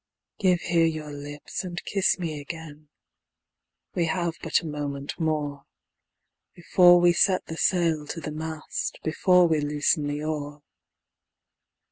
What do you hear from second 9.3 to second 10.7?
we loosen the oar.